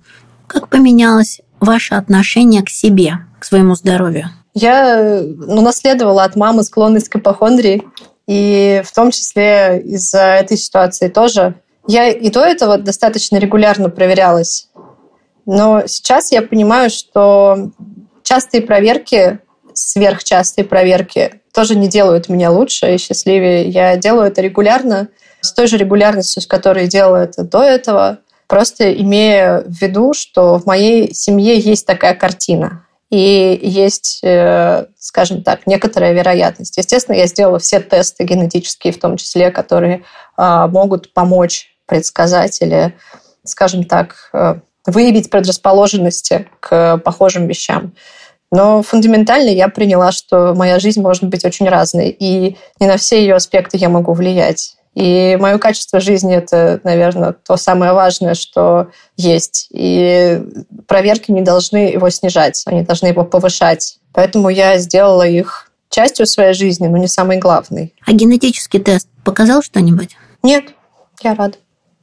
[0.48, 4.30] Как поменялось ваше отношение к себе, к своему здоровью?
[4.54, 7.84] Я ну, наследовала от мамы склонность к ипохондрии,
[8.28, 11.56] и в том числе из-за этой ситуации тоже.
[11.88, 14.69] Я и до этого достаточно регулярно проверялась.
[15.52, 17.72] Но сейчас я понимаю, что
[18.22, 19.40] частые проверки,
[19.74, 23.68] сверхчастые проверки тоже не делают меня лучше и счастливее.
[23.68, 25.08] Я делаю это регулярно,
[25.42, 30.60] с той же регулярностью, с которой делала это до этого, просто имея в виду, что
[30.60, 32.86] в моей семье есть такая картина.
[33.10, 36.78] И есть, э, скажем так, некоторая вероятность.
[36.78, 40.04] Естественно, я сделала все тесты генетические, в том числе, которые
[40.38, 42.96] а, могут помочь предсказать или,
[43.44, 47.94] скажем так, э, выявить предрасположенности к похожим вещам.
[48.52, 53.22] Но фундаментально я приняла, что моя жизнь может быть очень разной, и не на все
[53.22, 54.76] ее аспекты я могу влиять.
[54.96, 59.68] И мое качество жизни– это, наверное, то самое важное, что есть.
[59.72, 60.42] И
[60.88, 64.00] проверки не должны его снижать, они должны его повышать.
[64.14, 67.94] Поэтому я сделала их частью своей жизни, но не самой главной.
[68.06, 70.18] А генетический тест показал что-нибудь?
[70.42, 70.66] Нет,
[71.22, 71.58] я рада.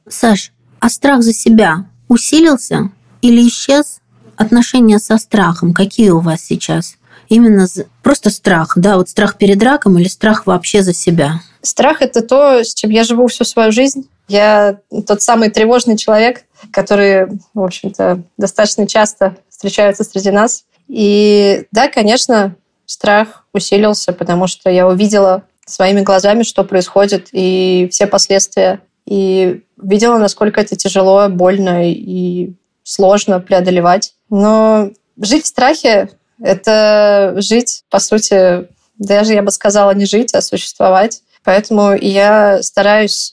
[0.07, 2.91] Саш, а страх за себя усилился
[3.21, 3.99] или исчез?
[4.35, 6.97] Отношения со страхом какие у вас сейчас?
[7.27, 7.67] Именно
[8.03, 11.41] просто страх, да, вот страх перед раком или страх вообще за себя?
[11.61, 14.07] Страх– это то, с чем я живу всю свою жизнь.
[14.27, 20.63] Я тот самый тревожный человек, который, в общем-то, достаточно часто встречается среди нас.
[20.87, 28.07] И да, конечно, страх усилился, потому что я увидела своими глазами, что происходит, и все
[28.07, 28.79] последствия.
[29.07, 34.13] И видела, насколько это тяжело, больно и сложно преодолевать.
[34.29, 36.09] Но жить в страхе—
[36.41, 38.67] это жить, по сути,
[38.97, 41.21] даже, я бы сказала, не жить, а существовать.
[41.43, 43.31] Поэтому я стараюсь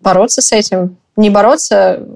[0.00, 0.98] бороться с этим.
[1.16, 2.06] Не бороться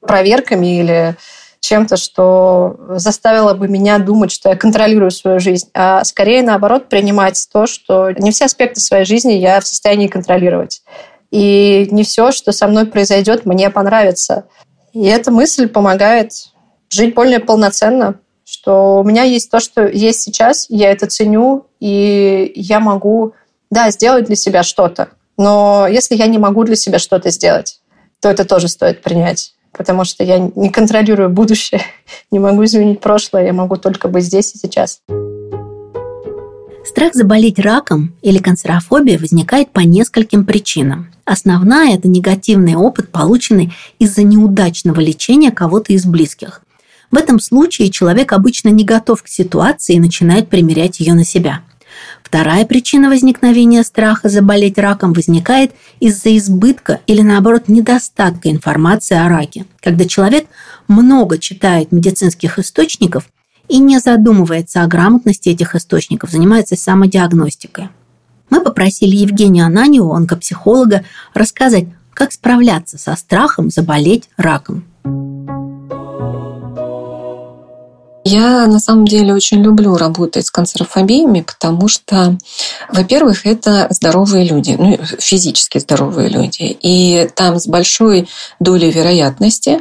[0.00, 1.16] проверками или
[1.60, 7.48] чем-то, что заставило бы меня думать, что я контролирую свою жизнь, а скорее, наоборот, принимать
[7.52, 10.82] то, что не все аспекты своей жизни я в состоянии контролировать.
[11.30, 14.46] И не все, что со мной произойдет, мне понравится.
[14.92, 16.32] И эта мысль помогает
[16.90, 22.52] жить более полноценно, что у меня есть то, что есть сейчас, я это ценю, и
[22.56, 23.34] я могу,
[23.70, 25.10] да, сделать для себя что-то.
[25.36, 27.80] Но если я не могу для себя что-то сделать,
[28.20, 29.54] то это тоже стоит принять.
[29.72, 31.82] Потому что я не контролирую будущее,
[32.30, 35.00] не могу изменить прошлое, я могу только быть здесь и сейчас.
[36.90, 41.06] Страх заболеть раком или канцерофобия возникает по нескольким причинам.
[41.24, 46.62] Основная– это негативный опыт, полученный из-за неудачного лечения кого-то из близких.
[47.12, 51.60] В этом случае человек обычно не готов к ситуации и начинает примерять ее на себя.
[52.24, 59.64] Вторая причина возникновения страха заболеть раком возникает из-за избытка или, наоборот, недостатка информации о раке,
[59.80, 60.46] когда человек
[60.88, 63.28] много читает медицинских источников
[63.70, 67.88] и не задумывается о грамотности этих источников, занимается самодиагностикой.
[68.50, 71.04] Мы попросили Евгению Ананьеву, онкопсихолога,
[71.34, 74.84] рассказать, как справляться со страхом заболеть раком.
[78.24, 82.36] Я на самом деле очень люблю работать с канцерофобиями, потому что,
[82.92, 86.76] во-первых, это здоровые люди, ну, физически здоровые люди.
[86.82, 88.28] И там с большой
[88.58, 89.80] долей вероятности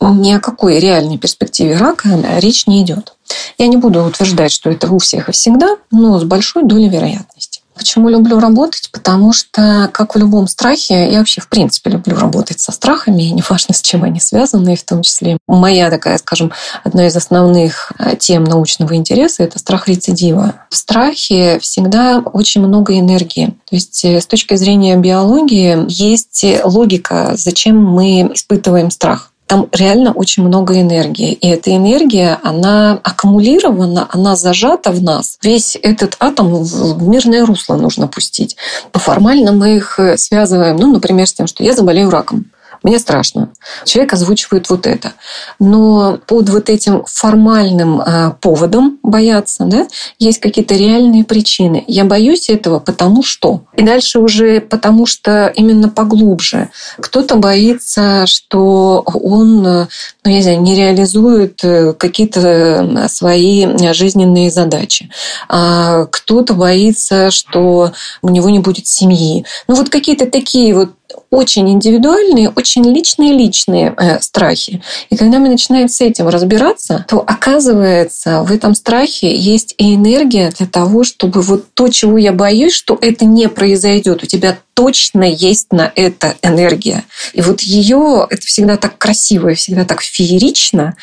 [0.00, 3.14] ни о какой реальной перспективе рака речь не идет.
[3.58, 7.60] Я не буду утверждать, что это у всех и всегда, но с большой долей вероятности.
[7.80, 8.90] Почему люблю работать?
[8.92, 13.32] Потому что, как в любом страхе, я вообще в принципе люблю работать со страхами, и
[13.32, 16.52] неважно, с чем они связаны, в том числе моя такая, скажем,
[16.84, 20.56] одна из основных э, тем научного интереса– это страх рецидива.
[20.68, 23.46] В страхе всегда очень много энергии.
[23.46, 29.29] То есть э, с точки зрения биологии есть логика, зачем мы испытываем страх.
[29.50, 31.32] Там реально очень много энергии.
[31.32, 35.38] И эта энергия, она аккумулирована, она зажата в нас.
[35.42, 38.56] Весь этот атом в мирное русло нужно пустить.
[38.92, 42.44] Формально мы их связываем, ну, например, с тем, что я заболею раком
[42.82, 43.50] мне страшно.
[43.84, 45.12] Человек озвучивает вот это.
[45.58, 49.86] Но под вот этим формальным э, поводом бояться, да,
[50.18, 51.84] есть какие-то реальные причины.
[51.86, 53.62] Я боюсь этого, потому что.
[53.76, 56.70] И дальше уже потому что именно поглубже.
[56.98, 59.86] Кто-то боится, что он, ну,
[60.24, 65.10] я не знаю, не реализует э, какие-то свои жизненные задачи.
[65.48, 69.44] А кто-то боится, что у него не будет семьи.
[69.68, 70.90] Ну, вот какие-то такие вот
[71.30, 74.82] очень индивидуальные, очень личные-личные э, страхи.
[75.10, 80.50] И когда мы начинаем с этим разбираться, то оказывается, в этом страхе есть и энергия
[80.50, 84.24] для того, чтобы вот то, чего я боюсь, что это не произойдет.
[84.24, 87.04] У тебя точно есть на это энергия.
[87.32, 90.96] И вот ее, это всегда так красиво и всегда так феерично,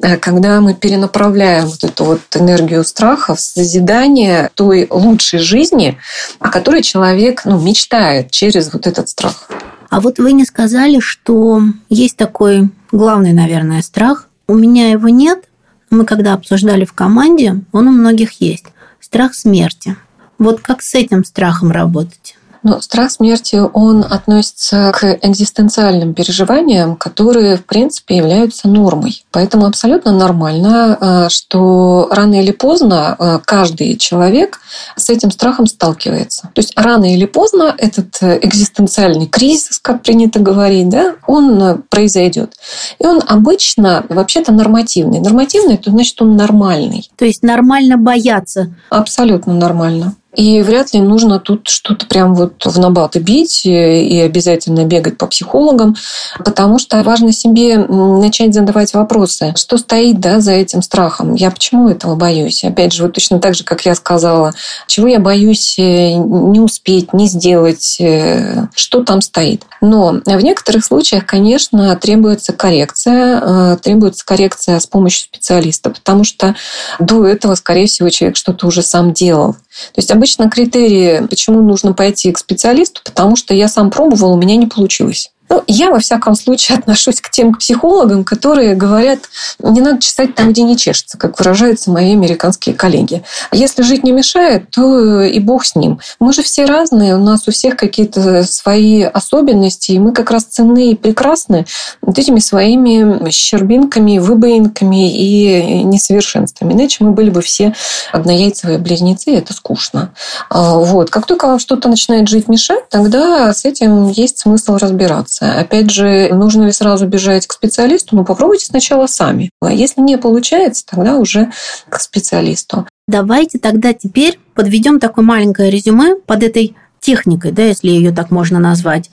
[0.00, 5.98] э, когда мы перенаправляем вот эту вот энергию страха в созидание той лучшей жизни,
[6.38, 9.50] о которой человек ну, мечтает через вот этот страх.
[9.94, 14.28] А вот вы не сказали, что есть такой главный, наверное, страх.
[14.48, 15.44] У меня его нет.
[15.88, 18.64] Мы когда обсуждали в команде, он у многих есть.
[18.98, 19.96] Страх смерти.
[20.36, 22.33] Вот как с этим страхом работать?
[22.64, 29.24] Но страх смерти, он относится к экзистенциальным переживаниям, которые, в принципе, являются нормой.
[29.30, 34.60] Поэтому абсолютно нормально, э, что рано или поздно э, каждый человек
[34.96, 36.50] с этим страхом сталкивается.
[36.54, 42.54] То есть рано или поздно этот экзистенциальный кризис, как принято говорить, да, он произойдет.
[42.98, 45.20] И он обычно вообще-то нормативный.
[45.20, 47.10] Нормативный, это значит, он нормальный.
[47.16, 48.74] То есть нормально бояться.
[48.88, 50.14] Абсолютно нормально.
[50.36, 55.26] И вряд ли нужно тут что-то прям вот в набаты бить и обязательно бегать по
[55.26, 55.96] психологам,
[56.44, 61.88] потому что важно себе начать задавать вопросы, что стоит да, за этим страхом, я почему
[61.88, 62.64] этого боюсь.
[62.64, 64.52] Опять же, вот точно так же, как я сказала,
[64.86, 69.64] чего я боюсь э, не успеть, не сделать, э, что там стоит.
[69.80, 76.54] Но в некоторых случаях, конечно, требуется коррекция, э, требуется коррекция с помощью специалиста, потому что
[76.98, 79.56] до этого, скорее всего, человек что-то уже сам делал.
[79.92, 84.36] То есть обычно критерии, почему нужно пойти к специалисту, потому что я сам пробовал, у
[84.36, 85.30] меня не получилось.
[85.48, 89.20] Ну, я, во всяком случае, отношусь к тем психологам, которые говорят,
[89.58, 93.22] не надо чесать там, где не чешется, как выражаются мои американские коллеги.
[93.50, 96.00] А если жить не мешает, то и бог с ним.
[96.18, 100.44] Мы же все разные, у нас у всех какие-то свои особенности, и мы как раз
[100.44, 101.66] ценны и прекрасны
[102.00, 106.72] вот этими своими щербинками, выбоинками и несовершенствами.
[106.72, 107.74] Иначе мы были бы все
[108.12, 110.14] однояйцевые близнецы, и это скучно.
[110.48, 111.10] А, вот.
[111.10, 115.60] Как только вам что-то начинает жить мешать, тогда с этим есть смысл разбираться ситуация.
[115.60, 118.16] Опять же, нужно ли сразу бежать к специалисту?
[118.16, 119.50] Ну, попробуйте сначала сами.
[119.60, 121.50] А если не получается, тогда уже
[121.88, 122.86] к специалисту.
[123.06, 128.58] Давайте тогда теперь подведем такое маленькое резюме под этой техникой, да, если ее так можно
[128.58, 129.10] назвать,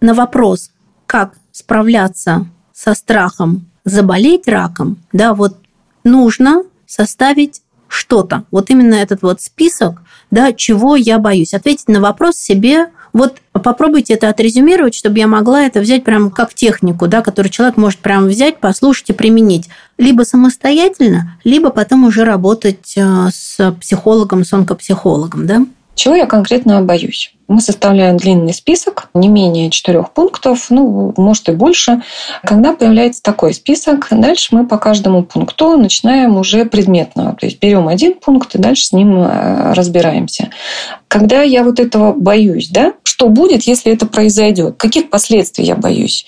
[0.00, 0.70] на вопрос,
[1.06, 5.58] как справляться со страхом заболеть раком, да, вот
[6.04, 8.44] нужно составить что-то.
[8.50, 11.52] Вот именно этот вот список, да, чего я боюсь.
[11.52, 16.52] Ответить на вопрос себе, вот попробуйте это отрезюмировать, чтобы я могла это взять прям как
[16.52, 19.68] технику, да, которую человек может прям взять, послушать и применить.
[19.96, 25.64] Либо самостоятельно, либо потом уже работать э, с психологом, с онкопсихологом, да?
[25.94, 27.33] Чего я конкретно боюсь?
[27.48, 32.02] Мы составляем длинный список, не менее четырех пунктов, ну, может и больше.
[32.42, 37.36] Когда появляется такой список, дальше мы по каждому пункту начинаем уже предметно.
[37.38, 40.50] То есть берем один пункт и дальше с ним э, разбираемся.
[41.08, 44.74] Когда я вот этого боюсь, да, что будет, если это произойдет?
[44.76, 46.26] Каких последствий я боюсь?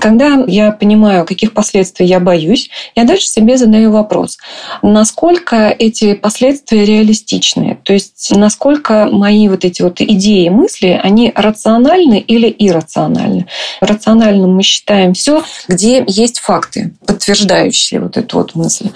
[0.00, 4.38] Когда я понимаю, каких последствий я боюсь, я дальше себе задаю вопрос,
[4.80, 7.78] насколько эти последствия реалистичны?
[7.82, 13.46] То есть насколько мои вот эти вот идеи, мысли, они рациональны или иррациональны.
[13.80, 18.90] Рациональным мы считаем все, где есть факты, подтверждающие вот эту вот мысль.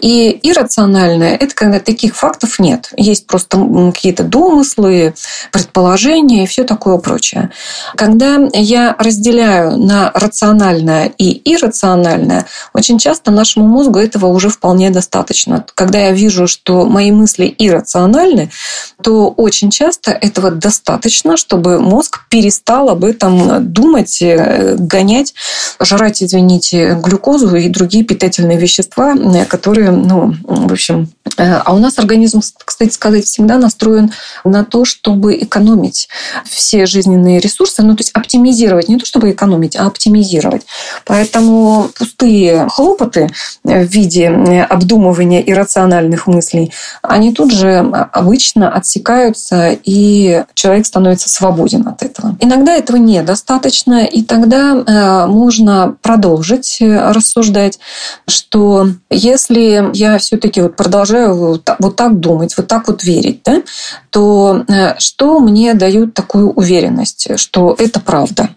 [0.00, 2.90] И иррациональное– это когда таких фактов нет.
[2.96, 3.58] Есть просто
[3.94, 5.14] какие-то домыслы,
[5.52, 7.50] предположения и все такое прочее.
[7.96, 15.64] Когда я разделяю на рациональное и иррациональное, очень часто нашему мозгу этого уже вполне достаточно.
[15.74, 18.50] Когда я вижу, что мои мысли иррациональны,
[19.02, 25.34] то очень часто этого достаточно достаточно, чтобы мозг перестал об этом думать, э, гонять,
[25.80, 31.08] жрать, извините, глюкозу и другие питательные вещества, э, которые, ну, в общем...
[31.36, 34.10] Э, а у нас организм, кстати сказать, всегда настроен
[34.44, 36.08] на то, чтобы экономить
[36.44, 40.62] все жизненные ресурсы, ну, то есть оптимизировать, не то чтобы экономить, а оптимизировать.
[41.04, 43.28] Поэтому пустые хлопоты
[43.64, 44.28] в виде
[44.70, 46.72] обдумывания иррациональных мыслей,
[47.02, 47.78] они тут же
[48.12, 52.36] обычно отсекаются, и человек становится свободен от этого.
[52.40, 57.78] Иногда этого недостаточно, и тогда э, можно продолжить э, рассуждать,
[58.26, 61.34] что если я все-таки вот продолжаю
[61.78, 63.62] вот так думать, вот так вот верить, да,
[64.10, 68.50] то э, что мне дают такую уверенность, что это правда?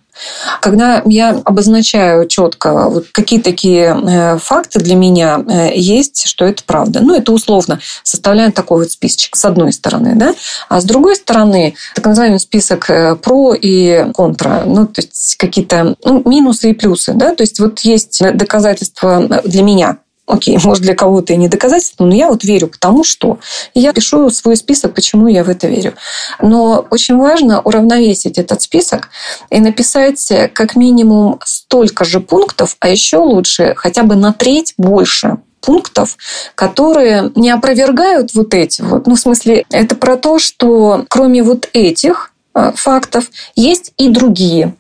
[0.62, 6.64] Когда я обозначаю четко, вот какие такие э, факты для меня э, есть, что это
[6.64, 7.00] правда.
[7.02, 10.34] Ну, это условно составляем такой вот списочек с одной стороны, да,
[10.68, 15.96] а с другой стороны так называемый список э, про и контра, ну, то есть какие-то
[16.04, 19.98] ну, минусы и плюсы, да, то есть вот есть доказательства для меня,
[20.30, 23.40] окей, может, для кого-то и не доказательство, но я вот верю, потому что.
[23.74, 25.96] И я пишу свой список, почему я в это верю.
[26.42, 29.10] Но очень важно уравновесить этот список
[29.50, 35.38] и написать как минимум столько же пунктов, а еще лучше хотя бы на треть больше
[35.62, 36.18] пунктов,
[36.56, 39.08] которые не опровергают вот эти вот.
[39.08, 44.74] Ну, в смысле, это про то, что кроме вот этих э, фактов есть и другие.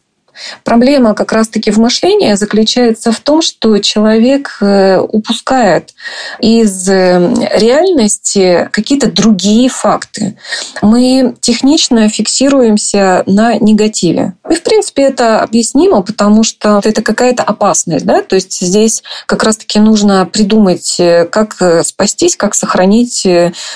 [0.64, 5.94] Проблема как раз-таки в мышлении заключается в том, что человек э, упускает
[6.40, 10.38] из э, реальности какие-то другие факты.
[10.82, 14.34] Мы технично фиксируемся на негативе.
[14.50, 18.06] И, в принципе, это объяснимо, потому что это какая-то опасность.
[18.06, 18.22] Да?
[18.22, 23.28] То есть здесь как раз-таки нужно придумать, э, как спастись, как сохранить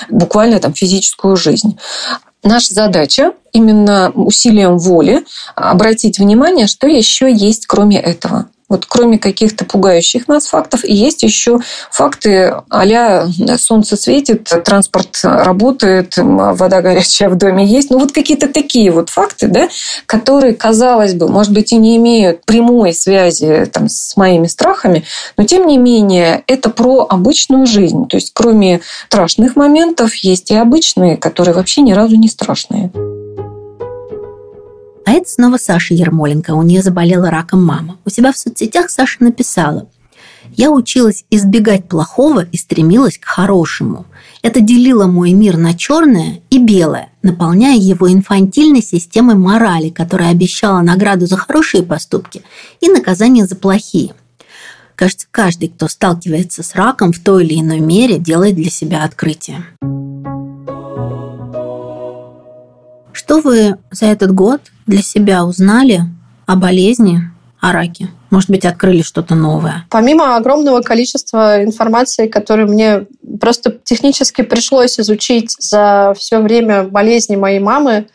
[0.08, 1.78] буквально там, физическую жизнь.
[2.44, 5.24] Наша задача именно усилием воли
[5.54, 8.46] обратить внимание, что еще есть кроме этого.
[8.74, 11.60] Вот кроме каких-то пугающих нас фактов, и есть еще
[11.92, 17.90] факты а солнце светит, транспорт работает, вода горячая в доме есть.
[17.90, 19.68] Ну вот какие-то такие вот факты, да,
[20.06, 25.04] которые, казалось бы, может быть, и не имеют прямой связи там, с моими страхами,
[25.36, 28.08] но тем не менее это про обычную жизнь.
[28.08, 32.90] То есть кроме страшных моментов есть и обычные, которые вообще ни разу не страшные.
[35.04, 36.52] А это снова Саша Ермоленко.
[36.52, 37.98] У нее заболела раком мама.
[38.04, 39.88] У себя в соцсетях Саша написала
[40.56, 44.06] «Я училась избегать плохого и стремилась к хорошему.
[44.42, 50.80] Это делило мой мир на черное и белое, наполняя его инфантильной системой морали, которая обещала
[50.80, 52.42] награду за хорошие поступки
[52.80, 54.14] и наказание за плохие.
[54.96, 59.64] Кажется, каждый, кто сталкивается с раком в той или иной мере, делает для себя открытие.
[63.34, 66.02] Что вы за этот год для себя узнали
[66.46, 67.18] о болезни,
[67.60, 68.10] о раке?
[68.30, 69.86] Может быть, открыли что-то новое?
[69.90, 73.06] Помимо огромного количества информации, которую мне
[73.40, 78.06] просто технически пришлось изучить за все время болезни моей мамы,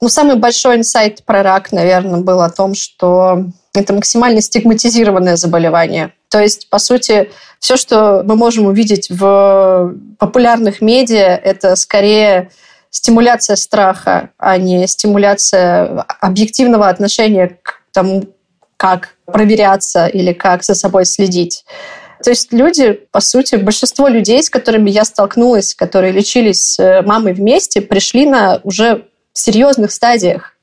[0.00, 6.12] ну, самый большой инсайт про рак, наверное, был о том, что это максимально стигматизированное заболевание.
[6.28, 12.50] То есть, по сути, все, что мы можем увидеть в популярных медиа, это скорее
[12.92, 18.24] стимуляция страха, а не стимуляция объективного отношения к тому,
[18.76, 21.64] как проверяться или как за собой следить.
[22.22, 27.02] То есть люди, по сути, большинство людей, с которыми я столкнулась, которые лечились с э,
[27.02, 30.54] мамой вместе, пришли на уже серьезных стадиях,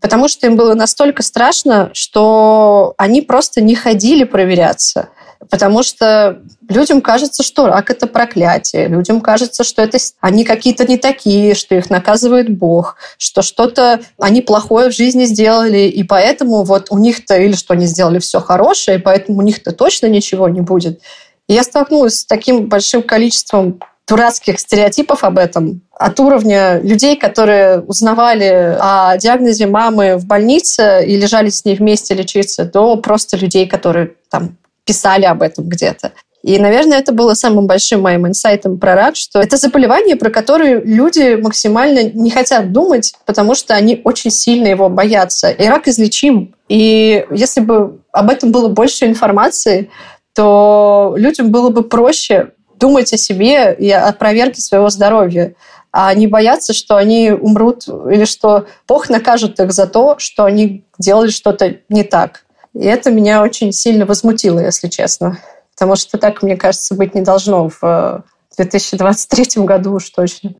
[0.00, 5.08] потому что им было настолько страшно, что они просто не ходили проверяться.
[5.50, 8.88] Потому что людям кажется, что рак– это проклятие.
[8.88, 14.42] Людям кажется, что это они какие-то не такие, что их наказывает Бог, что что-то они
[14.42, 18.98] плохое в жизни сделали, и поэтому вот у них-то или что они сделали все хорошее,
[18.98, 21.00] и поэтому у них-то точно ничего не будет.
[21.48, 27.80] И я столкнулась с таким большим количеством дурацких стереотипов об этом, от уровня людей, которые
[27.80, 33.66] узнавали о диагнозе мамы в больнице и лежали с ней вместе лечиться, до просто людей,
[33.66, 34.56] которые там
[34.86, 36.12] писали об этом где-то.
[36.42, 40.80] И, наверное, это было самым большим моим инсайтом про рак, что это заболевание, про которое
[40.80, 45.50] люди максимально не хотят думать, потому что они очень сильно его боятся.
[45.50, 46.54] И рак излечим.
[46.68, 49.90] И если бы об этом было больше информации,
[50.34, 55.54] то людям было бы проще думать о себе и о проверке своего здоровья,
[55.90, 60.84] а не бояться, что они умрут или что Бог накажет их за то, что они
[60.98, 62.45] делали что-то не так.
[62.78, 65.38] И это меня очень сильно возмутило, если честно.
[65.74, 68.24] Потому что так, мне кажется, быть не должно в
[68.56, 70.54] 2023 году уж точно.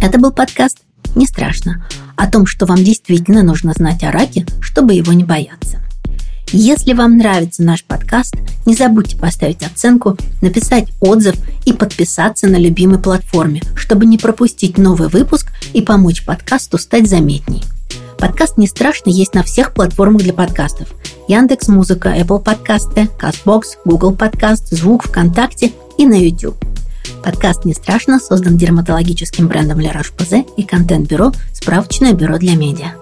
[0.00, 0.78] Это был подкаст
[1.14, 1.86] не страшно.
[2.16, 5.80] О том, что вам действительно нужно знать о раке, чтобы его не бояться.
[6.52, 8.34] Если вам нравится наш подкаст,
[8.64, 11.36] не забудьте поставить оценку, написать отзыв
[11.66, 17.64] и подписаться на любимой платформе, чтобы не пропустить новый выпуск и помочь подкасту стать заметней.
[18.18, 20.88] Подкаст «Не страшно» есть на всех платформах для подкастов.
[21.28, 26.56] Яндекс Музыка, Apple Подкасты, Castbox, Google Подкаст, Звук, ВКонтакте и на YouTube.
[27.22, 32.94] Подкаст «Не страшно» создан дерматологическим брендом Ля Рош-Позе и контент-бюро «Справочное бюро для медиа».